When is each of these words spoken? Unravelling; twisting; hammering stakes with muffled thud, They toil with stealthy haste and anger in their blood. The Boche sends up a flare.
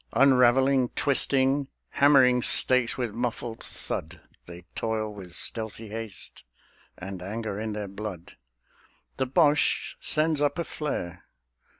Unravelling; 0.13 0.89
twisting; 0.95 1.67
hammering 1.89 2.41
stakes 2.41 2.97
with 2.97 3.13
muffled 3.13 3.63
thud, 3.63 4.19
They 4.47 4.65
toil 4.73 5.13
with 5.13 5.35
stealthy 5.35 5.89
haste 5.89 6.43
and 6.97 7.21
anger 7.21 7.59
in 7.59 7.73
their 7.73 7.87
blood. 7.87 8.35
The 9.17 9.27
Boche 9.27 9.97
sends 10.01 10.41
up 10.41 10.57
a 10.57 10.63
flare. 10.63 11.23